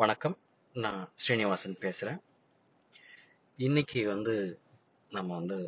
[0.00, 0.34] வணக்கம்.
[0.74, 2.18] நான் ஸ்ரீனிவாசன் பேசுகிறேன்
[3.58, 4.34] இன்னைக்கு வந்து
[5.10, 5.58] நம்ம வந்து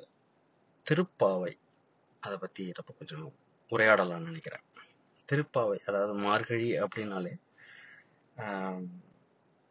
[0.87, 1.53] திருப்பாவை
[2.21, 3.29] அதை பற்றி நம்ம கொஞ்சம்
[3.71, 4.65] உரையாடலாம்னு நினைக்கிறேன்.
[5.29, 7.35] திருப்பாவை அதாவது மார்கழி அப்படின்னாலே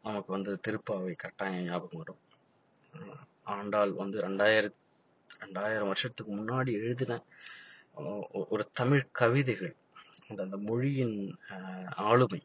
[0.07, 2.23] நமக்கு வந்து திருப்பாவை கட்டாயம் ஞாபகம் வரும்.
[3.57, 4.79] ஆண்டாள் வந்து ரெண்டாயிரம்
[5.43, 7.21] ரெண்டாயிரம் வருஷத்துக்கு முன்னாடி எழுதின
[8.53, 9.75] ஒரு தமிழ் கவிதைகள்.
[10.29, 11.17] அந்த அந்த மொழியின்
[12.09, 12.43] ஆளுமை.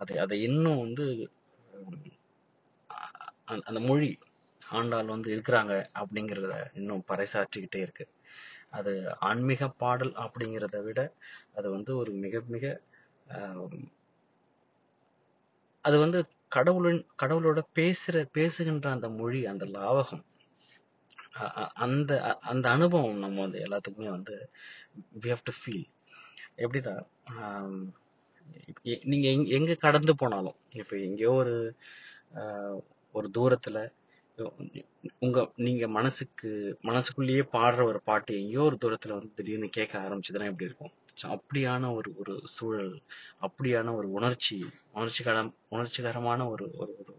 [0.00, 1.06] அதை அதை இன்னும் வந்து
[3.66, 4.10] அந்த மொழி
[4.62, 8.04] ஆண்டாள் வந்து இருக்கிறாங்க அப்படிங்கிறத இன்னும் பறைசாற்றிக்கிட்டே இருக்கு.
[8.72, 8.92] அது
[9.28, 11.00] ஆன்மீக பாடல் அப்படிங்கிறத விட
[11.54, 12.66] அது வந்து ஒரு மிக மிக
[15.84, 20.24] அது வந்து கடவுளின் கடவுளோட பேசுற பேசுகின்ற அந்த மொழி அந்த லாவகம்
[21.40, 22.12] அ- அந்த
[22.50, 24.34] அந்த அனுபவம் நம்ம வந்து எல்லாத்துக்குமே வந்து
[25.22, 25.86] வி ஹவ் டு ஃபீல்
[26.58, 26.94] எப்படின்னா
[29.04, 31.54] நீங்க எங்க எங்க கடந்து போனாலும் இப்ப எங்கேயோ ஒரு
[32.40, 32.78] ஆஹ்,
[33.14, 33.78] ஒரு தூரத்துல
[35.20, 36.50] உங்க நீங்க மனசுக்கு
[36.84, 40.94] மனசுக்குள்ளேயே பாடுற ஒரு பாட்டு எங்கேயோ ஒரு தூரத்துல வந்து திடீர்னு கேட்க ஆரம்பிச்சதுன்னா எப்படி இருக்கும்?
[41.30, 42.92] அப்படியான ஒரு ஒரு சூழல்
[43.40, 44.56] அப்படியான ஒரு உணர்ச்சி
[44.94, 47.14] உணர்ச்சிகரம் உணர்ச்சிகரமான ஒரு ஒரு ஒரு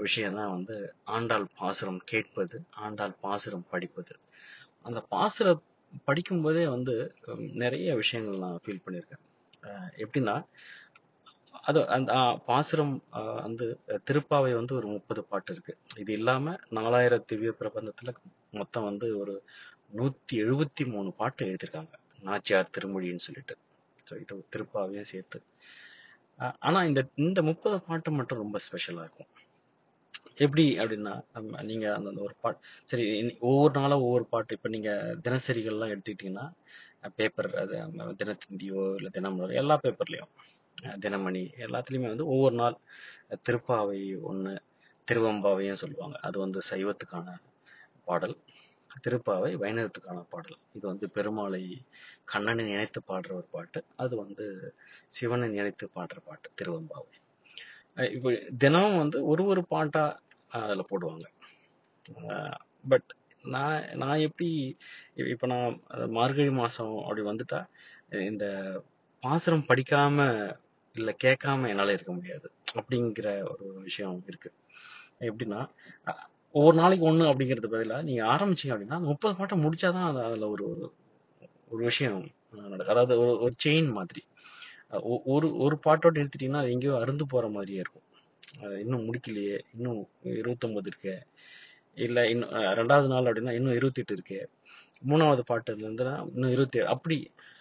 [0.00, 0.76] விஷயம் தான் வந்து
[1.14, 4.14] ஆண்டாள் பாசுரம் கேட்பது ஆண்டாள் பாசுரம் படிப்பது.
[4.84, 5.62] அந்த பாசுரம்
[6.08, 6.94] படிக்கும்போதே வந்து
[7.62, 9.22] நிறைய விஷயங்கள் நான் ஃபீல் பண்ணியிருக்கேன்.
[10.04, 10.36] எப்படின்னா
[11.68, 12.12] அது அந்த
[12.48, 12.94] பாசுரம்
[13.46, 13.66] வந்து
[14.08, 15.72] திருப்பாவை வந்து ஒரு முப்பது பாட்டு இருக்கு.
[16.02, 18.12] இது இல்லாம நாலாயிரம் திவ்ய பிரபந்தத்துல
[18.50, 19.34] மொத்தம் வந்து ஒரு
[19.98, 21.94] நூத்தி எழுபத்தி மூணு பாட்டு எழுதியிருக்காங்க.
[22.22, 23.56] நாச்சியார் திருமொழின்னு சொல்லிட்டு.
[24.06, 25.38] ஸோ இது திருப்பாவையும் சேர்த்து.
[26.68, 29.30] ஆனா இந்த இந்த முப்பது பாட்டு மட்டும் ரொம்ப ஸ்பெஷலா இருக்கும்.
[30.38, 33.04] எப்படி அப்படின்னா நம்ம நீங்க அந்த ஒரு பாட்டு சரி
[33.50, 34.56] ஒவ்வொரு நாளும் ஒவ்வொரு பாட்டு.
[34.58, 34.90] இப்ப நீங்க
[35.26, 36.46] தினசரிகள்லாம் எடுத்துக்கிட்டீங்கன்னா
[37.18, 37.74] பேப்பர் அது
[38.22, 40.32] தினத்தந்தியோ இல்ல தினமலர் எல்லா பேப்பர்லயும்
[41.04, 42.76] தினமணி எல்லாத்துலயுமே வந்து ஒவ்வொரு நாள்
[43.46, 44.52] திருப்பாவை ஒண்ணு
[45.08, 46.16] திருவம்பாவையும் சொல்லுவாங்க.
[46.28, 47.28] அது வந்து சைவத்துக்கான
[48.04, 48.36] பாடல்.
[49.04, 50.58] திருப்பாவை வைணவத்துக்கான பாடல்.
[50.76, 51.62] இது வந்து பெருமாளை
[52.24, 53.80] கண்ணனை நினைத்து பாடுற ஒரு பாட்டு.
[53.96, 54.46] அது வந்து
[55.16, 57.12] சிவனை நினைத்து பாடுற பாட்டு திருவம்பாவை.
[58.16, 60.04] இப்போ தினமும் வந்து ஒரு ஒரு பாட்டா
[60.58, 61.26] அதில் போடுவாங்க.
[62.84, 63.08] பட்
[63.44, 64.48] நான் நான் எப்படி
[65.26, 65.74] இப்போ நான்
[66.10, 67.60] மார்கழி மாதம் அப்படி வந்துட்டா
[68.22, 68.44] இந்த
[69.22, 70.18] பாசுரம் படிக்காம
[70.94, 74.50] இல்லை கேட்காம என்னால் இருக்க முடியாது அப்படிங்கிற ஒரு விஷயம் இருக்கு.
[75.20, 75.60] எப்படின்னா
[76.54, 80.86] ஒவ்வொரு நாளைக்கு ஒன்று அப்படிங்கிறது பதிலாக நீங்கள் ஆரம்பிச்சீங்க அப்படின்னா முப்பது பாட்டை முடிச்சாதான் அது அதில் ஒரு ஒரு
[81.70, 82.18] ஒரு விஷயம்
[82.66, 82.94] நடக்கும்.
[82.94, 84.22] அதாவது ஒரு ஒரு செயின் மாதிரி.
[85.06, 88.05] ஒ- ஒரு ஒரு பாட்டோட நிறுத்திட்டீங்கன்னா அது எங்கேயோ அருந்து போற மாதிரியே இருக்கும்.
[88.80, 89.58] இன்னும் முடிக்கலையே.
[89.74, 90.00] இன்னும்
[90.34, 91.14] இருபத்தொன்பது இருக்கு.
[91.98, 94.40] இல்லை இன்னும் ரெண்டாவது நாள் அப்படின்னா இன்னும் இருபத்தெட்டு இருக்கு.
[95.02, 97.18] மூணாவது பாட்டுல இருந்துன்னா இன்னும் இருபத்தி ஏழு அப்படி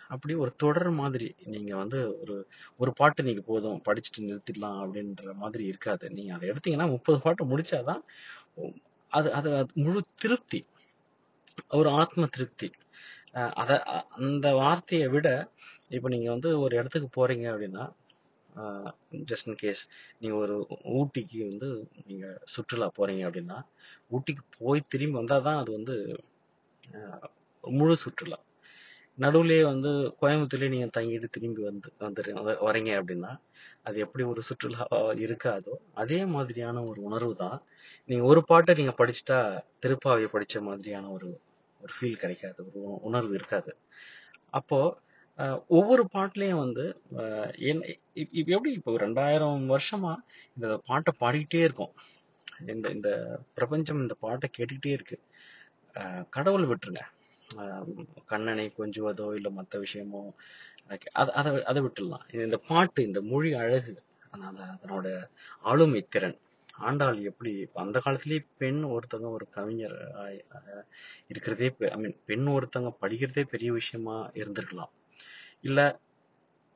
[0.10, 2.36] அப்படி ஒரு தொடர் மாதிரி நீங்க வந்து ஒரு
[2.80, 6.06] ஒரு பாட்டு நீங்க போதும் படிச்சுட்டு நிறுத்திடலாம் அப்படின்ற மாதிரி இருக்காது.
[6.10, 8.02] நீங்க அதை எடுத்தீங்கன்னா முப்பது பாட்டு முடிச்சாதான்
[9.12, 10.60] அது அது முழு திருப்தி.
[11.72, 12.70] ஒரு ஆத்ம திருப்தி.
[13.34, 15.28] அதை அத அந்த வார்த்தையை விட
[15.90, 17.86] இப்ப நீங்க வந்து ஒரு இடத்துக்கு போறீங்க அப்படின்னா
[19.30, 19.84] ஜஸ்ட் இன் கேஸ்
[20.20, 20.56] நீங்கள் ஒரு
[20.98, 21.70] ஊட்டிக்கு வந்து
[22.08, 23.60] நீங்கள் சுற்றுலா போகிறீங்க அப்படின்னா
[24.12, 25.96] ஊட்டிக்கு போய் திரும்பி வந்தால் தான் அது வந்து
[27.64, 28.40] முழு சுற்றுலா.
[29.18, 33.32] நடுவுலேயே வந்து கோயம்புத்தூர்லேயே நீங்கள் தங்கிட்டு திரும்பி வந்து வந்துரு வ- வரீங்க அப்படின்னா
[33.88, 34.86] அது எப்படி ஒரு சுற்றுலா
[35.26, 35.74] இருக்காதோ
[36.04, 37.58] அதே மாதிரியான ஒரு உணர்வு தான்.
[38.10, 39.40] நீங்கள் ஒரு பாட்டை நீங்கள் படிச்சுட்டா
[39.86, 41.30] திருப்பாவை படித்த மாதிரியான ஒரு
[41.82, 42.80] ஒரு ஃபீல் கிடைக்காது ஒரு
[43.10, 43.72] உணர்வு இருக்காது.
[44.60, 44.96] அப்போது
[45.68, 46.84] ஒவ்வொரு பாட்டுலயும் வந்து
[47.18, 47.86] அஹ், என்ன
[48.44, 50.14] எப்படி இப்போ ரெண்டாயிரம் வருஷமா
[50.56, 51.94] இந்த பாட்டை பாடிக்கிட்டே இருக்கோம்.
[52.68, 53.10] இந்த இந்த
[53.54, 55.18] பிரபஞ்சம் இந்த பாட்டை கேட்டுக்கிட்டே இருக்கு.
[55.96, 57.04] அஹ், கடவுள் விட்டுருங்க.
[57.50, 57.86] அஹ்,
[58.26, 60.22] கண்ணனை கொஞ்சுவதோ இல்ல மத்த விஷயமோ
[60.86, 62.34] எனக்கு அத அதை அதை விட்டுடலாம்.
[62.40, 63.94] இந்த பாட்டு இந்த மொழி அழகு
[64.40, 65.08] அந்த அதனோட
[65.62, 66.38] ஆளுமை திறன்.
[66.80, 70.86] ஆண்டாள் எப்படி அந்த காலத்திலேயே பெண் ஒருத்தவங்க ஒரு கவிஞர் ஆய்- ஆஹ்
[71.28, 74.94] இருக்கிறதே ஐ மீன் பெண் ஒருத்தவங்க படிக்கிறதே பெரிய விஷயமா இருந்திருக்கலாம்.
[75.66, 75.86] இல்லை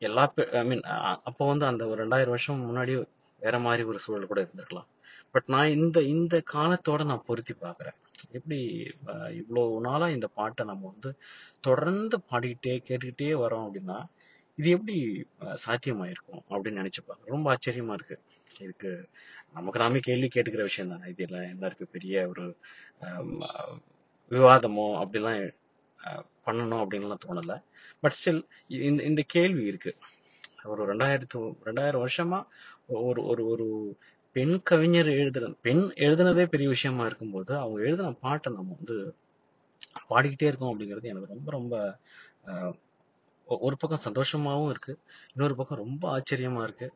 [0.01, 0.23] எல்லா
[0.59, 0.83] ஐ மீன்
[1.29, 2.93] அப்போ வந்து அந்த ஒரு ரெண்டாயிரம் வருஷம் முன்னாடி
[3.41, 4.87] வேற மாதிரி ஒரு சூழல் கூட இருந்திருக்கலாம்.
[5.33, 7.97] பட் நான் இந்த இந்த காலத்தோட நான் பொருத்தி பார்க்குறேன்
[8.37, 8.59] எப்படி
[9.39, 11.11] இவ்வளோ நாளாக நாளா இந்த பாட்டை நம்ம வந்து
[11.67, 13.97] தொடர்ந்து பாடிக்கிட்டே கேட்டுக்கிட்டே வரோம் அப்படின்னா
[14.57, 14.97] இது எப்படி
[15.65, 18.17] சாத்தியமாயிருக்கும் அப்படின்னு நினைச்சு பார்க்க ரொம்ப ஆச்சரியமா இருக்கு.
[18.63, 18.91] இதுக்கு
[19.57, 21.05] நமக்கு நாமே கேள்வி கேட்டுக்கிற விஷயம் தானே.
[21.13, 22.45] இது எல்லாம் என்ன இருக்கு பெரிய ஒரு
[24.31, 25.39] விவாதமோ அப்படிலாம்
[26.45, 27.63] பண்ணணும் அப்படின்லாம் தோணல.
[27.99, 29.95] பட் ஸ்டில் இந்த இந்த கேள்வி இருக்கு.
[30.63, 32.43] ஒரு ரெண்டாயிரத்து ரெண்டாயிரம் வருஷமா
[32.87, 33.97] ஒரு ஒரு ஒரு
[34.31, 39.15] பெண் கவிஞர் எழுதுன பெண் எழுதுனதே பெரிய விஷயமா இருக்கும்போது அவங்க எழுதின பாட்டை நம்ம வந்து
[40.09, 41.99] பாடிக்கிட்டே இருக்கோம் அப்படிங்கிறது எனக்கு ரொம்ப ரொம்ப
[42.45, 42.73] ஆஹ்,
[43.45, 44.97] ஒ- ஒரு பக்கம் சந்தோஷமாவும் இருக்கு.
[45.35, 46.91] இன்னொரு பக்கம் ரொம்ப ஆச்சரியமா இருக்கு.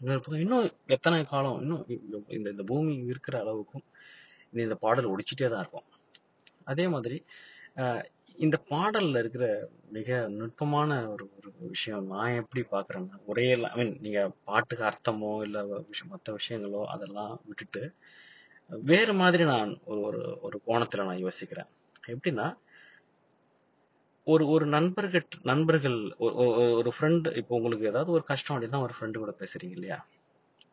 [0.00, 1.84] இன்னொரு பக்கம் இன்னும் எத்தனை காலம் இன்னும்
[2.28, 3.84] இந்த- இந்த பூமி இருக்கிற அளவுக்கும்
[4.52, 5.84] இந்த இந்த பாடல் ஒடிச்சிட்டே தான் இருக்கும்.
[6.64, 7.24] அதே மாதிரி
[8.38, 9.44] இந்த பாடல்ல இருக்கிற
[9.88, 15.58] மிக நுட்பமான ஒரு ஒரு விஷயம் நான் எப்படி பாக்குறேன்னா ஒரே ஐ மீன் நீங்க பாட்டுக்கு அர்த்தமோ இல்ல
[15.88, 17.82] விஷயம் மற்ற விஷயங்களோ அதெல்லாம் விட்டுட்டு
[18.84, 21.68] வேற மாதிரி நான் ஒரு ஒரு ஒரு கோணத்துல நான் யோசிக்கிறேன்.
[22.06, 22.46] எப்படின்னா
[24.26, 26.34] ஒரு ஒரு நண்பர்கள் நண்பர்கள் ஒரு
[26.78, 29.98] ஒரு- ஃப்ரெண்டு இப்போ உங்களுக்கு ஏதாவது ஒரு கஷ்டம் அப்படின்னா ஒரு ஃப்ரெண்டு கூட பேசுறீங்க இல்லையா?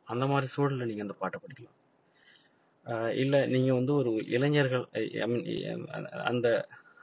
[0.06, 1.77] அந்த மாதிரி சூழல்ல நீங்க அந்த பாட்டை படிக்கலாம்.
[3.15, 5.88] இல்ல நீங்க வந்து ஒரு இளைஞர்கள் ஐ மீன்
[6.23, 6.47] அந்த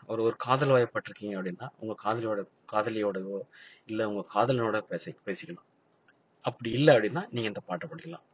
[0.09, 2.41] ஒரு ஒரு காதல் வயப்பட்டிருக்கீங்க அப்படின்னா உங்க காதலியோட
[2.73, 3.39] காதலியோடவோ
[3.87, 5.69] இல்ல உங்க காதலனோட பேசி பேசிக்கலாம்.
[6.45, 8.25] அப்படி இல்லை அப்படின்னா நீங்க இந்த பாட்டை படிக்கலாம்.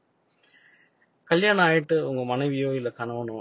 [1.28, 3.38] கல்யாணம் ஆயிட்டு உங்க மனைவியோ இல்ல கணவனோ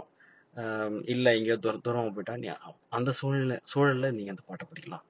[0.58, 2.48] ஆஹ் இல்ல எங்கேயோ தூர தூரமாக போயிட்டா நீ
[2.90, 5.04] அந்த சூழ்நிலை சூழல்ல நீங்க அந்த பாட்டை படிக்கலாம்.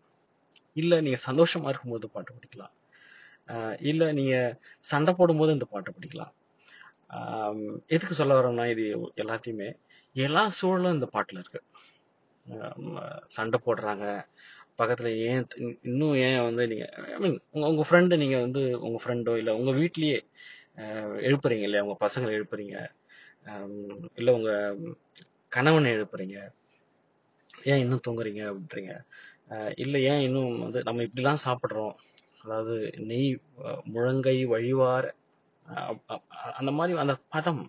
[0.75, 2.73] இல்ல நீங்க சந்தோஷமா இருக்கும்போது பாட்டு படிக்கலாம்.
[3.49, 4.35] ஆஹ் இல்ல நீங்க
[4.85, 6.33] சண்டை போடும்போது இந்த பாட்டை படிக்கலாம்.
[7.09, 8.85] ஆஹ் எதுக்கு சொல்ல வரோம்னா இது
[9.15, 9.69] எல்லாத்தையுமே
[10.15, 11.61] எல்லா சூழலும் இந்த பாட்டுல இருக்கு.
[13.35, 14.05] சண்டை போடுறாங்க.
[14.79, 15.45] பக்கத்தில் ஏன்
[15.89, 19.77] இன்னும் ஏன் வந்து நீங்கள் ஐ மீன் உங்கள் உங்கள் ஃப்ரெண்டு நீங்கள் வந்து உங்கள் ஃப்ரெண்டோ இல்லை உங்கள்
[19.81, 20.19] வீட்லேயே
[21.27, 21.83] எழுப்புறீங்க இல்லையா?
[21.85, 22.77] உங்கள் பசங்களை எழுப்புறீங்க.
[24.19, 24.95] இல்லை உங்கள்
[25.55, 26.37] கணவனை எழுப்புறீங்க.
[27.71, 28.93] ஏன் இன்னும் தூங்குறீங்க அப்படின்றீங்க.
[29.83, 31.95] இல்லை ஏன் இன்னும் வந்து நம்ம இப்படிலாம் சாப்பிட்றோம்.
[32.43, 32.75] அதாவது
[33.09, 33.29] நெய்
[33.93, 35.09] முழங்கை வழிவார்
[36.59, 37.63] அந்த மாதிரி அந்த பதம்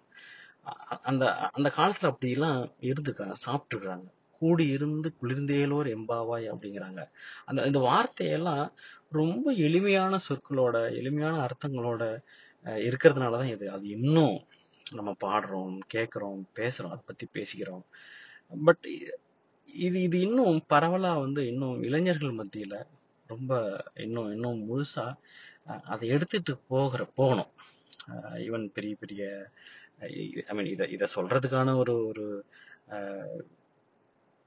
[1.10, 1.24] அந்த
[1.56, 2.58] அந்த காலத்தில் அப்படிலாம் எல்லாம்
[2.90, 4.08] இருந்துக்கிறாங்க
[4.40, 7.02] கூடி இருந்து குளிர்ந்தேலோர் எம்பாவாய் அப்படிங்கிறாங்க.
[7.46, 8.64] அந்த இந்த வார்த்தையெல்லாம்
[9.12, 12.02] ரொம்ப எளிமையான சொற்களோட எளிமையான அர்த்தங்களோட
[12.66, 13.66] அஹ், இருக்கிறதுனாலதான் இது.
[13.76, 14.36] அது இன்னும்
[14.86, 17.84] நம்ம பாடுறோம் கேட்குறோம் பேசுறோம் அதை பத்தி பேசிக்கிறோம்.
[18.52, 18.84] பட்
[19.68, 22.76] இது இது இன்னும் பரவலா வந்து இன்னும் இளைஞர்கள் மத்தியில
[23.30, 23.52] ரொம்ப
[24.02, 25.06] இன்னும் இன்னும் முழுசா
[25.68, 27.52] அஹ், அதை எடுத்துட்டு போகிற போகணும்.
[28.44, 29.22] ஈவன் பெரிய பெரிய
[30.02, 30.10] ஐ
[30.56, 32.26] மீன் இதை இதை சொல்றதுக்கான ஒரு ஒரு
[32.96, 33.40] அஹ்,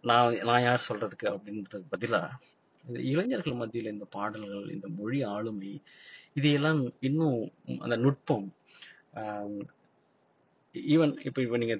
[0.04, 2.22] நான் நான் யார் சொல்றதுக்கு அப்படின்றதுக்கு பதிலா
[2.84, 5.72] இந்த இளைஞர்கள் மத்தியில இந்த பாடல்கள் இந்த மொழி ஆளுமை
[6.34, 7.40] இதையெல்லாம் இன்னும்
[7.80, 8.48] அந்த நுட்பம்
[10.76, 11.76] ஈவன் இப்ப இப்ப நீங்க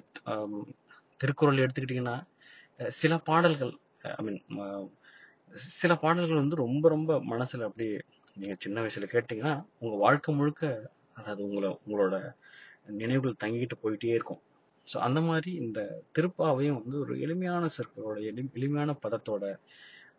[1.16, 2.16] திருக்குறள் எடுத்துக்கிட்டீங்கன்னா
[2.88, 3.72] சில பாடல்கள்
[4.12, 4.40] ஐ மீன்
[5.80, 7.96] சில பாடல்கள் வந்து ரொம்ப ரொம்ப மனசுல அப்படியே
[8.34, 12.14] நீங்க சின்ன வயசுல கேட்டீங்கன்னா உங்க வாழ்க்கை முழுக்க அதாவது உங்களை உங்களோட
[13.00, 14.42] நினைவுகள் தங்கிட்டு போயிட்டே இருக்கும்.
[14.86, 15.80] ஸோ அந்த மாதிரி இந்த
[16.16, 19.44] திருப்பாவையும் வந்து ஒரு எளிமையான சொற்களோட எளி எளிமையான பதத்தோட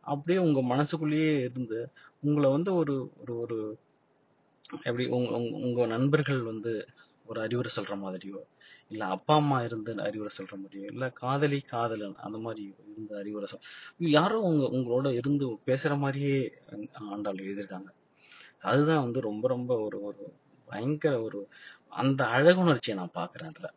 [0.03, 1.79] அப்படியே உங்க மனசுக்குள்ளேயே இருந்து
[2.23, 3.57] உங்களை வந்து ஒரு ஒரு ஒரு
[4.79, 6.71] எப்படி உங்க உங்க உங்க நண்பர்கள் வந்து
[7.25, 8.39] ஒரு அறிவுரை சொல்ற மாதிரியோ
[8.91, 13.65] இல்ல அப்பா அம்மா இருந்து அறிவுரை சொல்ற மாதிரியோ இல்ல காதலி காதலன் அந்த மாதிரி இருந்து அறிவுரை சொல்
[14.13, 16.37] யாரோ உங்க உங்களோட இருந்து பேசுற மாதிரியே
[17.11, 17.89] ஆண்டாள் எழுதியிருக்காங்க.
[18.63, 20.23] அதுதான் வந்து ரொம்ப ரொம்ப ஒரு ஒரு
[20.67, 21.39] பயங்கர ஒரு
[22.01, 23.69] அந்த அழகுணர்ச்சியை நான் பாக்குறேன் அதுல.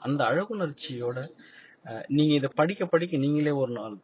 [0.00, 1.18] அந்த- அழகுணர்ச்சியோட
[1.84, 3.96] அஹ், நீங்க இதை படிக்க படிக்க நீங்களே ஒரு நாள்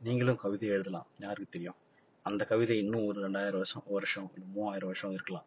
[0.00, 1.06] நீங்களும் கவிதை எழுதலாம்.
[1.18, 1.78] யாருக்கு தெரியும்?
[2.26, 5.46] அந்த கவிதை இன்னும் ஒரு ரெண்டாயிரம் வருஷம் வருஷம் மூவாயிரம் வருஷம் இருக்கலாம்.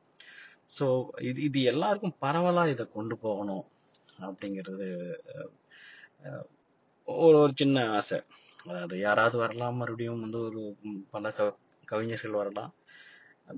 [0.79, 0.85] சோ
[1.21, 3.65] இது இது எல்லாருக்கும் பரவலா இதை கொண்டு போகணும்
[4.19, 4.88] அப்படிங்கிறது
[6.23, 6.45] அஹ்,
[7.07, 8.19] ஒரு ஒரு சின்ன ஆசை.
[8.65, 10.62] அதாவது யாராவது வரலாம் மறுபடியும் வந்து ஒரு
[11.12, 11.31] பல
[11.85, 12.73] கவிஞர்கள் வரலாம்.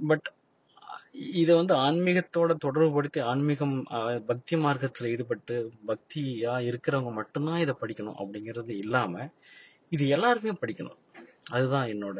[0.08, 0.28] பட்
[1.14, 3.76] இதை வந்து ஆன்மீகத்தோட தொடர்புபடுத்தி ஆன்மீகம்
[4.26, 5.56] பக்தி மார்க்கத்துல ஈடுபட்டு
[5.88, 9.28] பக்தியா இருக்கிறவங்க மட்டும்தான் இதை படிக்கணும் அப்படிங்கிறது இல்லாம
[9.90, 11.00] இது எல்லாருமே படிக்கணும்.
[11.50, 12.20] அதுதான் என்னோட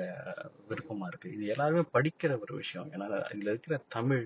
[0.70, 1.28] விருப்பமா இருக்கு.
[1.32, 2.88] இது எல்லாருமே படிக்கிற ஒரு விஷயம்.
[2.94, 4.24] ஏன்னா இதுல இருக்கிற தமிழ்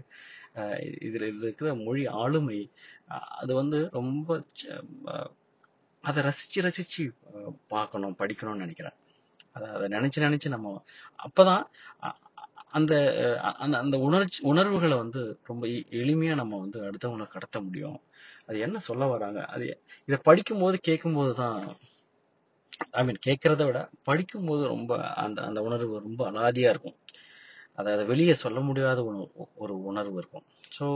[1.07, 2.59] இதுல இதுல இருக்கிற மொழி ஆளுமை
[3.39, 4.29] அது வந்து ரொம்ப
[6.03, 7.03] அதை ரசிச்சு ரசிச்சு
[7.67, 8.97] பார்க்கணும் படிக்கணும்னு நினைக்கிறேன்.
[9.51, 10.69] அதை அதை நினைச்சு நினைச்சு நம்ம
[11.19, 11.63] அப்பதான்
[12.73, 12.93] அந்த
[13.61, 17.99] அந்த அந்த உணர்ச்சி உணர்வுகளை வந்து ரொம்ப எ- எளிமையா நம்ம வந்து அடுத்தவங்களை கடத்த முடியும்.
[18.47, 19.41] அது என்ன சொல்ல வராங்க?
[19.47, 19.65] அது
[20.09, 21.59] இதை படிக்கும் போது கேட்கும் போதுதான்
[22.91, 26.97] ஐ மீன் கேட்கறத விட படிக்கும் போது ரொம்ப அந்த அந்த உணர்வு ரொம்ப அலாதியா இருக்கும்.
[27.79, 29.19] அதை வெளியே சொல்ல முடியாத ஒரு
[29.63, 30.45] ஒரு உணர்வு இருக்கும்.
[30.77, 30.87] ஸோ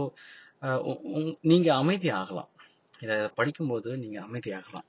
[1.52, 2.52] நீங்க அமைதி ஆகலாம்.
[3.00, 4.88] இதை படிக்கும்போது நீங்க அமைதி ஆகலாம்.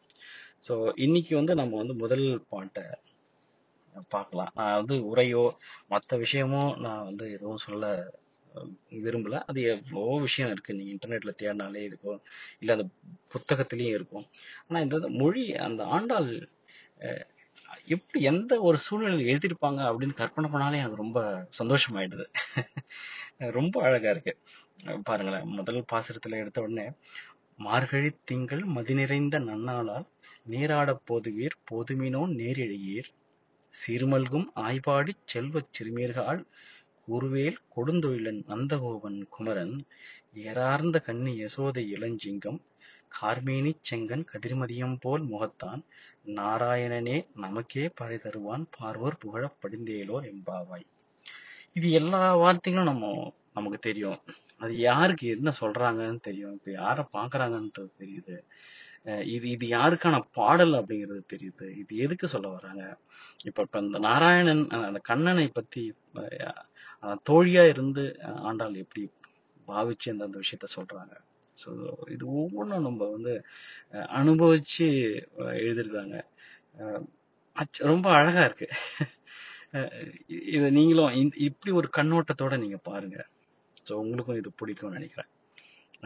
[0.69, 0.75] ஸோ
[1.07, 2.85] இன்னைக்கு வந்து நம்ம வந்து முதல் பாட்டை
[4.15, 4.50] பார்க்கலாம்.
[4.59, 5.45] நான் வந்து உரையோ
[5.88, 7.85] மற்ற விஷயமோ நான் வந்து எதுவும் சொல்ல
[9.05, 9.38] விரும்பல.
[9.49, 10.76] அது எவ்வளோ விஷயம் இருக்கு.
[10.76, 12.21] நீங்க இன்டர்நெட்ல தேடினாலே இருக்கும்
[12.61, 12.87] இல்ல அந்த
[13.35, 14.26] புத்தகத்திலயும் இருக்கும்.
[14.67, 16.31] ஆனா இந்த மொழி அந்த ஆண்டாள்
[17.95, 21.21] எப்படி எந்த ஒரு சூழ்நிலையில் எழுதியிருப்பாங்க அப்படின்னு கற்பனை பண்ணாலே எனக்கு ரொம்ப
[21.59, 22.26] சந்தோஷமாயிடுது.
[23.59, 24.33] ரொம்ப அழகா இருக்கு.
[25.09, 25.47] பாருங்களேன்.
[25.59, 26.87] முதல் பாசுரத்துல எடுத்த உடனே
[27.67, 30.07] மார்கழி திங்கள் மதி நிறைந்த நன்னாளால்
[30.45, 33.09] நீராட போதுவீர் போதுமினோ நேரிழையீர்
[33.78, 36.40] சீர்மல்கும் ஆய்பாடிச் செல்வச் சிறுமீர்காள்
[37.09, 39.76] கூறுவேல் கொடுந்தொழிலன் நந்தகோபன் குமரன்
[40.45, 42.59] ஏறார்ந்த கண்ணி யசோதை இளஞ்சிங்கம்
[43.12, 45.83] கார்மேனிச் செங்கன் கதிர்மதியம் போல் முகத்தான்
[46.37, 50.87] நாராயணனே நமக்கே பறை தருவான் பார்வோர் புகழப் படிந்தேலோர் எம்பாவாய்
[51.76, 53.06] இது எல்லா வார்த்தைகளும் நம்ம
[53.52, 54.18] நமக்கு தெரியும்.
[54.61, 56.54] அது யாருக்கு என்ன சொல்றாங்கன்னு தெரியும்.
[56.54, 58.37] இப்ப யார பாக்குறாங்கன்றது தெரியுது.
[59.35, 61.67] இது இது யாருக்கான பாடல் அப்படிங்கிறது தெரியுது.
[61.83, 62.85] இது எதுக்கு சொல்ல வர்றாங்க?
[63.49, 65.83] இப்ப இப்ப இந்த நாராயணன் அந்த கண்ணனை பத்தி
[67.31, 68.05] தோழியா இருந்து
[68.49, 69.05] ஆண்டாள் எப்படி
[69.69, 71.15] பாவிச்சு அந்த அந்த விஷயத்த சொல்றாங்க.
[71.57, 71.71] ஸோ
[72.15, 73.35] இது ஒவ்வொன்றும் நம்ம வந்து
[74.21, 74.89] அனுபவிச்சு
[75.61, 76.17] எழுதிருக்காங்க
[77.93, 78.69] ரொம்ப அழகா இருக்கு.
[80.57, 81.15] இதை நீங்களும்
[81.49, 83.19] இப்படி ஒரு கண்ணோட்டத்தோட நீங்க பாருங்க.
[83.89, 85.31] ஸோ உங்களுக்கும் இது பிடிக்கும்னு நினைக்கிறேன்.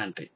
[0.00, 0.26] நன்றி.